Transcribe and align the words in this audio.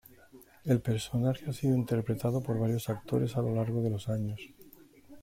El 0.65 0.81
personaje 0.81 1.45
ha 1.47 1.53
sido 1.53 1.75
interpretado 1.75 2.41
por 2.41 2.57
varios 2.59 2.89
actores 2.89 3.37
a 3.37 3.41
lo 3.43 3.53
largo 3.53 3.83
de 3.83 3.91
los 3.91 4.09
años. 4.09 4.39